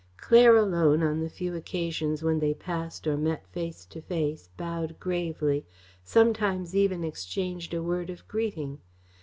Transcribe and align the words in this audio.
Claire 0.17 0.55
alone, 0.57 1.03
on 1.03 1.19
the 1.21 1.29
few 1.29 1.55
occasions 1.55 2.23
when 2.23 2.39
they 2.39 2.55
passed 2.55 3.05
or 3.05 3.15
met 3.15 3.45
face 3.45 3.85
to 3.85 4.01
face, 4.01 4.49
bowed 4.57 4.99
gravely, 4.99 5.63
sometimes 6.03 6.75
even 6.75 7.03
exchanged 7.03 7.71
a 7.71 7.83
word 7.83 8.09
of 8.09 8.27
greeting. 8.27 8.79